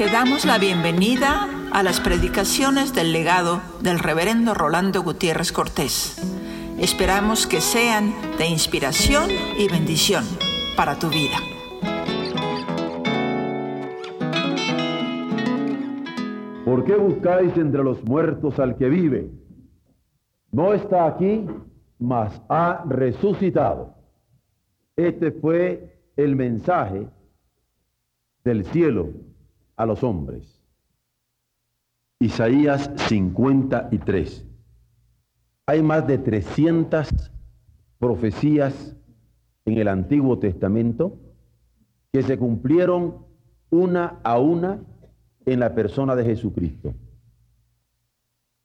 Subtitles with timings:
[0.00, 6.16] Te damos la bienvenida a las predicaciones del legado del reverendo Rolando Gutiérrez Cortés.
[6.78, 9.28] Esperamos que sean de inspiración
[9.58, 10.24] y bendición
[10.74, 11.36] para tu vida.
[16.64, 19.30] ¿Por qué buscáis entre los muertos al que vive?
[20.50, 21.44] No está aquí,
[21.98, 23.96] mas ha resucitado.
[24.96, 27.06] Este fue el mensaje
[28.42, 29.29] del cielo
[29.80, 30.60] a los hombres.
[32.18, 34.46] Isaías 53.
[35.64, 37.32] Hay más de 300
[37.98, 38.94] profecías
[39.64, 41.18] en el Antiguo Testamento
[42.12, 43.24] que se cumplieron
[43.70, 44.82] una a una
[45.46, 46.92] en la persona de Jesucristo.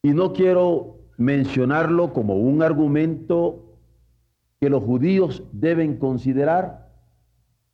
[0.03, 3.79] Y no quiero mencionarlo como un argumento
[4.59, 6.91] que los judíos deben considerar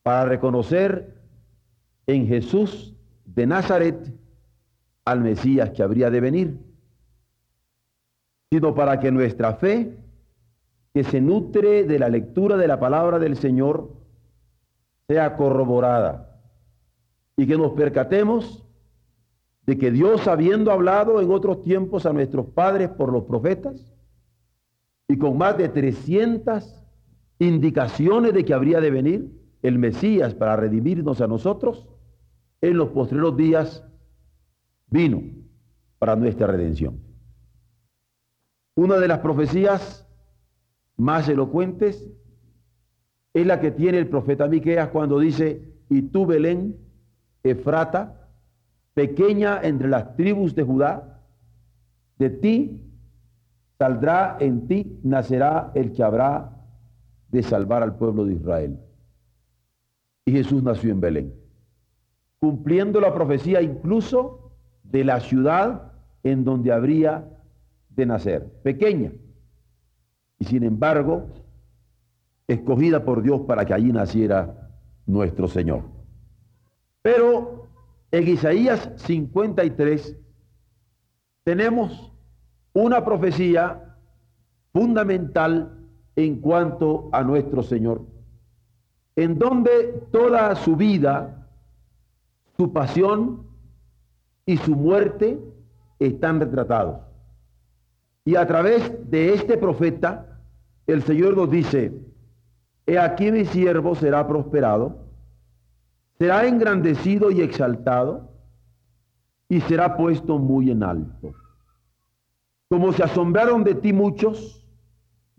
[0.04, 1.24] para reconocer
[2.06, 2.96] en Jesús
[3.36, 4.14] de Nazaret
[5.06, 6.60] al Mesías que habría de venir,
[8.52, 9.98] sino para que nuestra fe,
[10.94, 13.92] que se nutre de la lectura de la palabra del Señor,
[15.08, 16.40] sea corroborada
[17.38, 18.66] y que nos percatemos
[19.66, 23.94] de que Dios, habiendo hablado en otros tiempos a nuestros padres por los profetas,
[25.08, 26.84] y con más de 300
[27.40, 31.88] indicaciones de que habría de venir el Mesías para redimirnos a nosotros,
[32.62, 33.84] en los postreros días
[34.88, 35.22] vino
[35.98, 37.00] para nuestra redención.
[38.76, 40.08] Una de las profecías
[40.96, 42.08] más elocuentes
[43.34, 46.78] es la que tiene el profeta Miqueas cuando dice, y tú Belén,
[47.44, 48.30] Efrata,
[48.94, 51.24] pequeña entre las tribus de Judá,
[52.20, 52.82] de ti
[53.80, 56.52] saldrá en ti, nacerá el que habrá
[57.30, 58.80] de salvar al pueblo de Israel.
[60.26, 61.41] Y Jesús nació en Belén
[62.42, 64.52] cumpliendo la profecía incluso
[64.84, 65.92] de la ciudad
[66.24, 67.30] en donde habría
[67.90, 69.12] de nacer, pequeña,
[70.40, 71.28] y sin embargo,
[72.48, 74.72] escogida por Dios para que allí naciera
[75.06, 75.84] nuestro Señor.
[77.04, 77.68] Pero
[78.10, 80.18] en Isaías 53
[81.44, 82.12] tenemos
[82.74, 83.98] una profecía
[84.74, 85.78] fundamental
[86.16, 88.02] en cuanto a nuestro Señor,
[89.16, 91.41] en donde toda su vida
[92.58, 93.48] su pasión
[94.46, 95.40] y su muerte
[96.00, 97.02] están retratados.
[98.26, 100.40] Y a través de este profeta,
[100.88, 101.92] el Señor nos dice,
[102.86, 105.06] he aquí mi siervo será prosperado,
[106.20, 108.30] será engrandecido y exaltado,
[109.50, 111.34] y será puesto muy en alto.
[112.70, 114.66] Como se asombraron de ti muchos,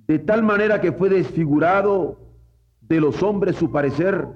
[0.06, 2.18] de tal manera que fue desfigurado
[2.80, 4.28] de los hombres su parecer,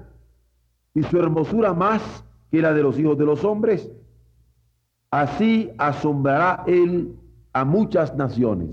[0.93, 3.91] y su hermosura más que la de los hijos de los hombres.
[5.11, 7.15] Así asombrará él
[7.53, 8.69] a muchas naciones.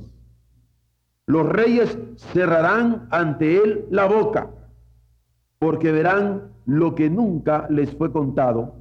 [1.26, 4.50] Los reyes cerrarán ante él la boca,
[5.58, 8.74] porque verán lo que nunca les fue contado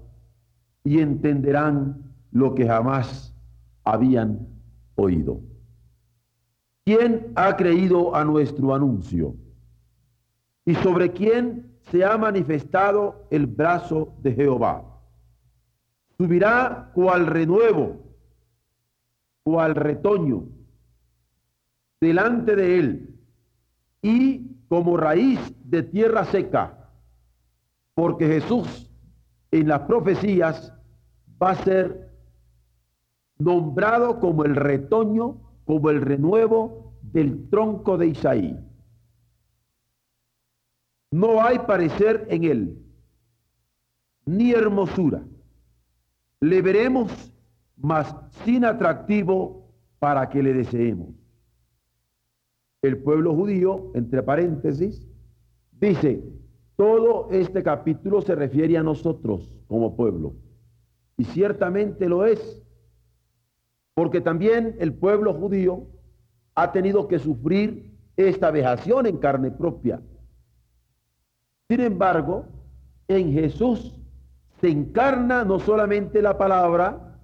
[0.84, 2.02] y entenderán
[2.32, 3.34] lo que jamás
[3.84, 4.48] habían
[4.96, 5.40] oído.
[6.86, 9.36] ¿Quién ha creído a nuestro anuncio?
[10.66, 14.84] ¿Y sobre quién se ha manifestado el brazo de Jehová.
[16.18, 18.04] Subirá cual renuevo,
[19.44, 20.46] cual retoño,
[22.00, 23.20] delante de él,
[24.02, 26.90] y como raíz de tierra seca,
[27.94, 28.90] porque Jesús
[29.52, 30.74] en las profecías
[31.42, 32.12] va a ser
[33.38, 38.60] nombrado como el retoño, como el renuevo del tronco de Isaí.
[41.14, 42.84] No hay parecer en él,
[44.26, 45.24] ni hermosura.
[46.40, 47.32] Le veremos,
[47.78, 49.70] mas sin atractivo
[50.00, 51.10] para que le deseemos.
[52.82, 55.08] El pueblo judío, entre paréntesis,
[55.80, 56.24] dice,
[56.78, 60.34] todo este capítulo se refiere a nosotros como pueblo.
[61.16, 62.66] Y ciertamente lo es,
[63.94, 65.86] porque también el pueblo judío
[66.56, 70.02] ha tenido que sufrir esta vejación en carne propia
[71.74, 72.46] sin embargo,
[73.08, 74.00] en Jesús
[74.62, 77.18] se encarna no solamente la palabra,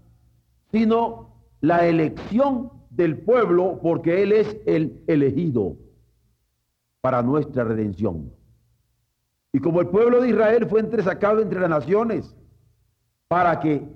[0.71, 5.77] sino la elección del pueblo, porque Él es el elegido
[7.01, 8.31] para nuestra redención.
[9.53, 12.35] Y como el pueblo de Israel fue entresacado entre las naciones
[13.27, 13.87] para que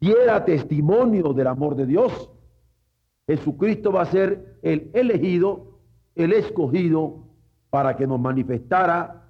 [0.00, 2.30] diera testimonio del amor de Dios,
[3.26, 5.78] Jesucristo va a ser el elegido,
[6.14, 7.26] el escogido,
[7.68, 9.27] para que nos manifestara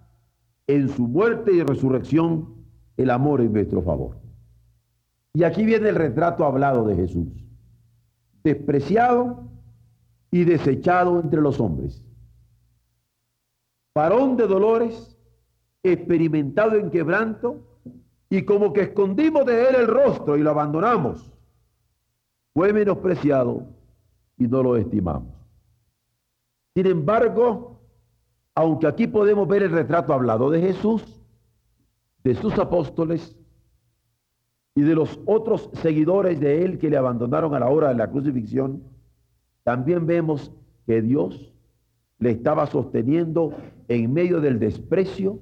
[0.69, 2.55] en su muerte y resurrección
[2.97, 4.19] el amor en nuestro favor.
[5.33, 7.29] Y aquí viene el retrato hablado de Jesús.
[8.45, 9.49] Despreciado
[10.31, 12.05] y desechado entre los hombres.
[13.95, 15.17] Varón de dolores,
[15.83, 17.65] experimentado en quebranto,
[18.31, 21.33] y como que escondimos de él el rostro y lo abandonamos.
[22.53, 23.67] Fue menospreciado
[24.37, 25.35] y no lo estimamos.
[26.75, 27.78] Sin embargo,
[28.59, 31.23] aunque aquí podemos ver el retrato hablado de Jesús,
[32.25, 33.39] de sus apóstoles
[34.75, 38.11] y de los otros seguidores de él que le abandonaron a la hora de la
[38.11, 38.83] crucifixión,
[39.63, 40.51] también vemos
[40.87, 41.55] que Dios
[42.19, 43.55] le estaba sosteniendo
[43.87, 45.39] en medio del desprecio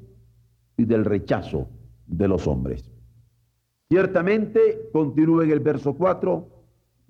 [0.77, 1.69] y del rechazo
[2.07, 2.93] de los hombres.
[3.89, 6.49] Ciertamente, continúa en el verso 4,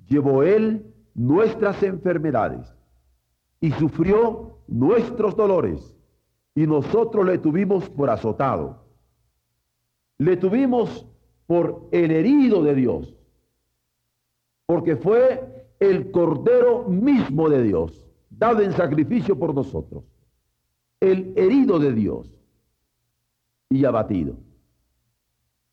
[0.07, 0.87] llevó él
[1.17, 2.73] nuestras enfermedades
[3.61, 5.96] y sufrió nuestros dolores
[6.57, 8.83] y nosotros le tuvimos por azotado.
[10.19, 11.07] Le tuvimos
[11.47, 13.15] por el herido de Dios,
[14.65, 20.05] porque fue el cordero mismo de Dios, dado en sacrificio por nosotros,
[20.99, 22.35] el herido de Dios
[23.69, 24.37] y abatido.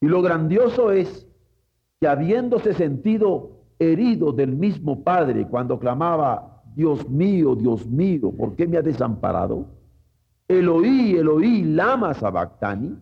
[0.01, 1.25] Y lo grandioso es
[2.01, 8.67] que habiéndose sentido herido del mismo Padre cuando clamaba, Dios mío, Dios mío, ¿por qué
[8.67, 9.82] me ha desamparado?
[10.47, 12.97] Eloí, Eloí, lama sabactani.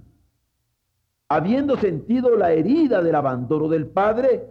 [1.30, 4.46] Habiendo sentido la herida del abandono del Padre,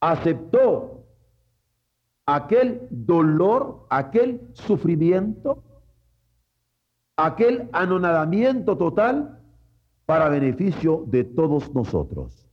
[0.00, 1.04] aceptó
[2.26, 5.62] aquel dolor, aquel sufrimiento,
[7.16, 9.40] aquel anonadamiento total
[10.06, 12.46] para beneficio de todos nosotros.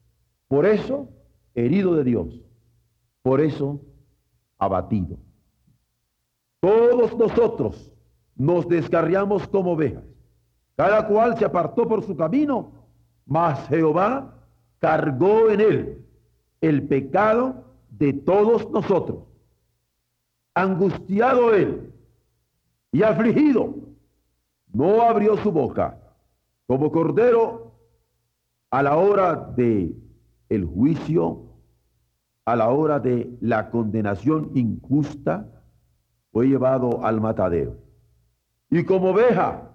[0.47, 1.09] Por eso,
[1.53, 2.41] herido de Dios.
[3.21, 3.79] Por eso,
[4.57, 5.17] abatido.
[6.59, 7.90] Todos nosotros
[8.36, 10.04] nos descarriamos como ovejas.
[10.75, 12.72] Cada cual se apartó por su camino,
[13.25, 14.33] mas Jehová
[14.80, 16.06] cargó en él
[16.62, 19.19] el pecado de todos nosotros.
[20.54, 21.94] Angustiado él
[22.92, 23.75] y afligido,
[24.74, 25.98] no abrió su boca
[26.68, 27.74] como cordero
[28.69, 29.94] a la hora de
[30.50, 31.44] el juicio,
[32.45, 35.48] a la hora de la condenación injusta,
[36.31, 37.81] fue llevado al matadero.
[38.71, 39.69] Y como oveja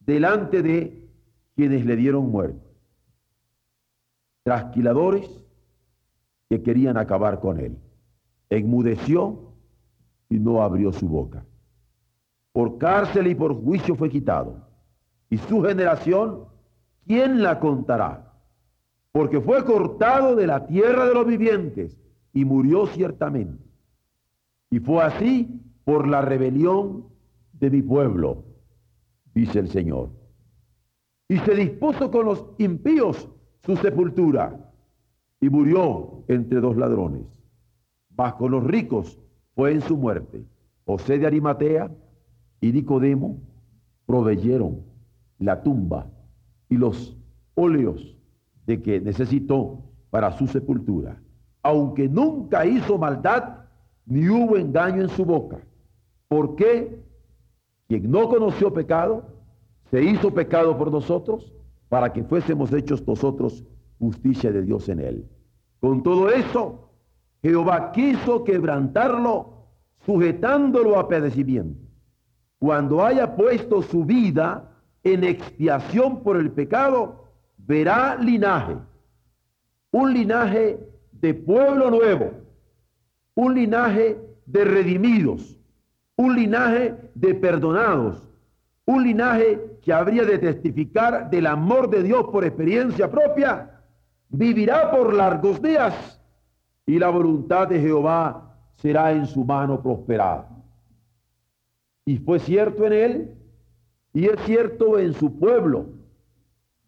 [0.00, 1.08] delante de
[1.56, 2.60] quienes le dieron muerte.
[4.42, 5.26] Trasquiladores
[6.50, 7.78] que querían acabar con él.
[8.50, 9.54] Enmudeció
[10.28, 11.46] y no abrió su boca.
[12.52, 14.64] Por cárcel y por juicio fue quitado
[15.30, 16.44] y su generación,
[17.06, 18.32] ¿quién la contará?
[19.10, 21.98] Porque fue cortado de la tierra de los vivientes
[22.32, 23.64] y murió ciertamente.
[24.70, 27.06] Y fue así por la rebelión
[27.64, 28.44] de mi pueblo,
[29.34, 30.10] dice el Señor.
[31.28, 33.30] Y se dispuso con los impíos
[33.62, 34.70] su sepultura
[35.40, 37.26] y murió entre dos ladrones.
[38.16, 39.18] Mas con los ricos
[39.54, 40.44] fue en su muerte.
[40.84, 41.90] José de Arimatea
[42.60, 43.38] y Nicodemo
[44.06, 44.82] proveyeron
[45.38, 46.10] la tumba
[46.68, 47.16] y los
[47.54, 48.16] óleos
[48.66, 51.20] de que necesitó para su sepultura,
[51.62, 53.64] aunque nunca hizo maldad
[54.04, 55.60] ni hubo engaño en su boca.
[56.28, 56.98] porque
[57.88, 59.24] Quien no conoció pecado,
[59.90, 61.52] se hizo pecado por nosotros
[61.88, 63.64] para que fuésemos hechos nosotros
[63.98, 65.28] justicia de Dios en él.
[65.80, 66.90] Con todo eso,
[67.42, 69.68] Jehová quiso quebrantarlo,
[70.04, 71.80] sujetándolo a padecimiento.
[72.58, 74.70] Cuando haya puesto su vida
[75.02, 77.24] en expiación por el pecado,
[77.58, 78.76] verá linaje,
[79.90, 80.80] un linaje
[81.12, 82.30] de pueblo nuevo,
[83.34, 85.58] un linaje de redimidos,
[86.16, 88.28] un linaje de perdonados,
[88.86, 93.80] un linaje que habría de testificar del amor de Dios por experiencia propia,
[94.28, 96.20] vivirá por largos días
[96.86, 100.48] y la voluntad de Jehová será en su mano prosperada.
[102.04, 103.34] Y fue cierto en él
[104.12, 105.86] y es cierto en su pueblo,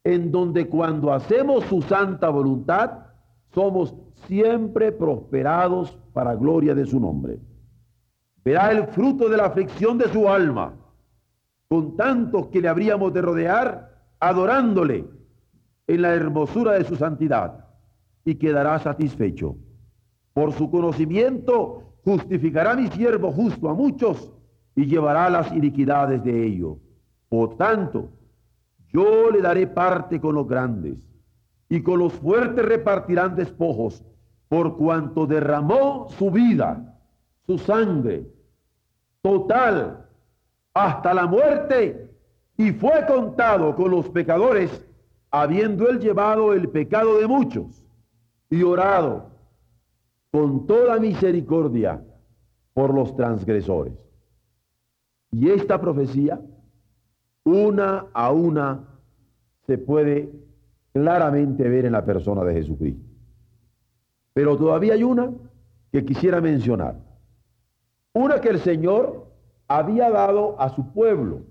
[0.05, 3.07] en donde cuando hacemos su santa voluntad,
[3.53, 3.95] somos
[4.27, 7.39] siempre prosperados para gloria de su nombre.
[8.47, 10.73] Verá el fruto de la aflicción de su alma,
[11.67, 15.05] con tantos que le habríamos de rodear, adorándole
[15.89, 17.67] en la hermosura de su santidad,
[18.25, 19.57] y quedará satisfecho.
[20.33, 24.33] Por su conocimiento justificará mi siervo justo a muchos
[24.77, 26.77] y llevará las iniquidades de ellos.
[27.29, 28.11] Por tanto,
[28.93, 30.99] yo le daré parte con los grandes,
[31.69, 34.05] y con los fuertes repartirán despojos,
[34.49, 36.97] por cuanto derramó su vida,
[37.45, 38.36] su sangre,
[39.27, 40.07] total,
[40.73, 42.09] hasta la muerte,
[42.57, 44.87] y fue contado con los pecadores,
[45.33, 47.85] habiendo él llevado el pecado de muchos,
[48.51, 49.31] y orado
[50.31, 52.01] con toda misericordia
[52.73, 53.95] por los transgresores.
[55.33, 56.41] Y esta profecía,
[57.43, 58.85] una a una,
[59.67, 60.31] se puede
[60.93, 63.05] claramente ver en la persona de Jesucristo.
[64.35, 65.33] Pero todavía hay una
[65.91, 67.16] que quisiera mencionar.
[68.17, 69.27] Una que el Señor
[69.69, 71.43] había dado a su pueblo,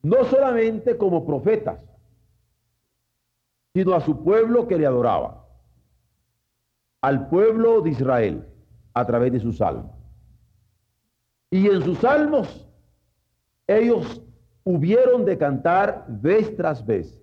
[0.00, 1.80] no solamente como profetas,
[3.74, 5.46] sino a su pueblo que le adoraba,
[7.02, 8.48] al pueblo de Israel
[8.94, 9.92] a través de sus salmos.
[11.50, 12.66] Y en sus salmos
[13.66, 14.22] ellos
[14.64, 17.22] hubieron de cantar vez tras vez,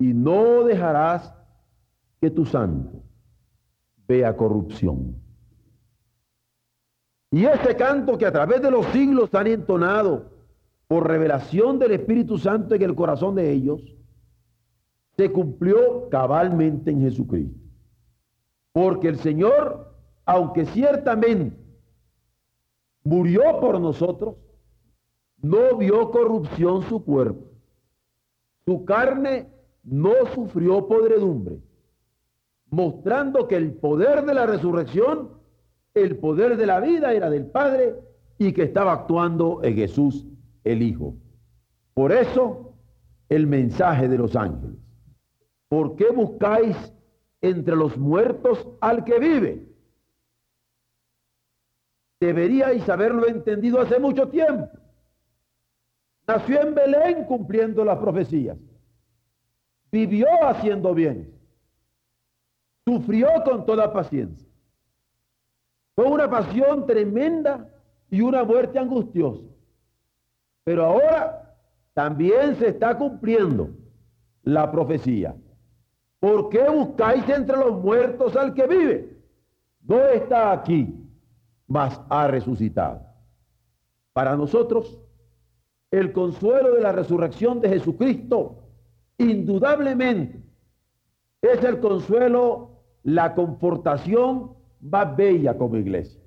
[0.00, 1.32] y no dejarás
[2.20, 3.04] que tu santo
[4.08, 5.25] vea corrupción.
[7.30, 10.30] Y ese canto que a través de los siglos han entonado
[10.88, 13.82] por revelación del Espíritu Santo en el corazón de ellos,
[15.16, 17.58] se cumplió cabalmente en Jesucristo.
[18.72, 21.56] Porque el Señor, aunque ciertamente
[23.02, 24.36] murió por nosotros,
[25.40, 27.46] no vio corrupción su cuerpo.
[28.64, 29.48] Su carne
[29.84, 31.60] no sufrió podredumbre,
[32.68, 35.30] mostrando que el poder de la resurrección,
[35.96, 37.94] el poder de la vida era del Padre
[38.36, 40.26] y que estaba actuando en Jesús
[40.62, 41.14] el Hijo.
[41.94, 42.74] Por eso
[43.30, 44.76] el mensaje de los ángeles.
[45.68, 46.76] ¿Por qué buscáis
[47.40, 49.66] entre los muertos al que vive?
[52.20, 54.68] Deberíais haberlo entendido hace mucho tiempo.
[56.28, 58.58] Nació en Belén cumpliendo las profecías.
[59.90, 61.32] Vivió haciendo bien.
[62.86, 64.46] Sufrió con toda paciencia.
[65.96, 67.68] Fue una pasión tremenda
[68.10, 69.42] y una muerte angustiosa.
[70.62, 71.56] Pero ahora
[71.94, 73.70] también se está cumpliendo
[74.42, 75.34] la profecía.
[76.20, 79.16] ¿Por qué buscáis entre los muertos al que vive?
[79.80, 80.94] No está aquí,
[81.66, 83.00] mas ha resucitado.
[84.12, 85.00] Para nosotros,
[85.90, 88.58] el consuelo de la resurrección de Jesucristo,
[89.16, 90.42] indudablemente,
[91.40, 94.55] es el consuelo, la confortación
[94.90, 96.20] más bella como iglesia.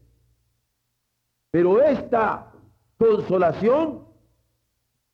[1.52, 2.52] Pero esta
[2.98, 4.06] consolación,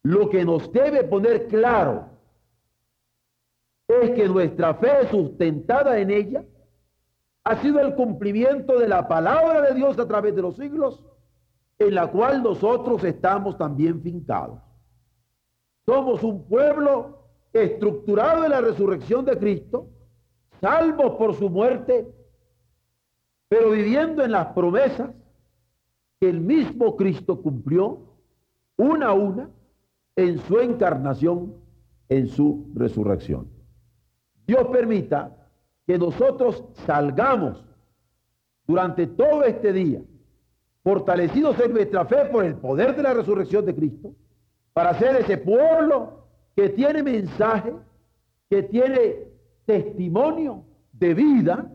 [0.03, 2.09] lo que nos debe poner claro
[3.87, 6.43] es que nuestra fe sustentada en ella
[7.43, 11.03] ha sido el cumplimiento de la palabra de Dios a través de los siglos,
[11.77, 14.59] en la cual nosotros estamos también fincados.
[15.85, 17.19] Somos un pueblo
[17.53, 19.87] estructurado en la resurrección de Cristo,
[20.59, 22.11] salvos por su muerte,
[23.47, 25.11] pero viviendo en las promesas
[26.19, 27.99] que el mismo Cristo cumplió
[28.77, 29.49] una a una
[30.15, 31.55] en su encarnación,
[32.09, 33.47] en su resurrección.
[34.47, 35.35] Dios permita
[35.85, 37.63] que nosotros salgamos
[38.65, 40.01] durante todo este día,
[40.83, 44.15] fortalecidos en nuestra fe por el poder de la resurrección de Cristo,
[44.73, 46.25] para ser ese pueblo
[46.55, 47.73] que tiene mensaje,
[48.49, 49.27] que tiene
[49.65, 51.71] testimonio de vida,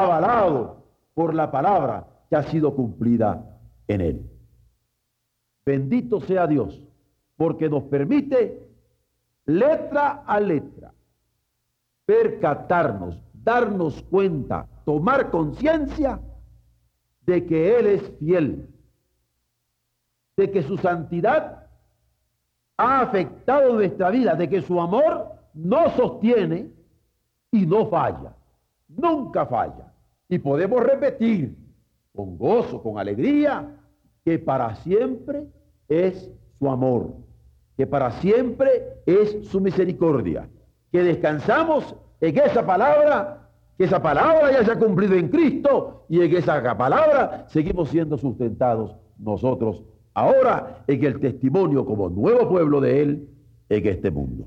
[0.00, 0.84] avalado
[1.14, 3.58] por la palabra que ha sido cumplida
[3.88, 4.30] en él.
[5.64, 6.82] Bendito sea Dios,
[7.36, 8.68] porque nos permite
[9.44, 10.92] letra a letra
[12.06, 16.20] percatarnos, darnos cuenta, tomar conciencia
[17.22, 18.68] de que Él es fiel,
[20.36, 21.66] de que su santidad
[22.76, 26.70] ha afectado nuestra vida, de que su amor no sostiene
[27.50, 28.34] y no falla,
[28.96, 29.92] nunca falla.
[30.28, 31.56] Y podemos repetir
[32.14, 33.76] con gozo, con alegría,
[34.24, 35.44] que para siempre
[35.88, 37.14] es su amor,
[37.76, 40.48] que para siempre es su misericordia
[40.92, 46.20] que descansamos en esa palabra, que esa palabra ya se ha cumplido en Cristo y
[46.20, 49.82] en esa palabra seguimos siendo sustentados nosotros
[50.14, 53.28] ahora en el testimonio como nuevo pueblo de Él
[53.70, 54.44] en este mundo.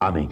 [0.00, 0.28] Amén.